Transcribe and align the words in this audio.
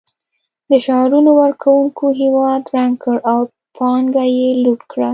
د 0.69 0.71
شعارونو 0.85 1.31
ورکونکو 1.41 2.05
هېواد 2.21 2.61
ړنګ 2.73 2.95
کړ 3.03 3.17
او 3.31 3.39
پانګه 3.77 4.25
یې 4.37 4.49
لوټ 4.63 4.81
کړه 4.91 5.09